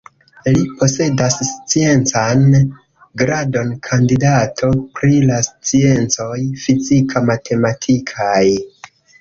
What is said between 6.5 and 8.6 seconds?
fizika-matematikaj”.